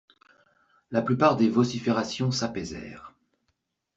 La 0.89 1.03
plupart 1.03 1.37
des 1.37 1.47
vociférations 1.47 2.31
s'apaisèrent. 2.31 3.13